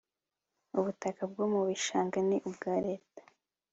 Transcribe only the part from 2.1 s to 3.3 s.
ni ubwa Leta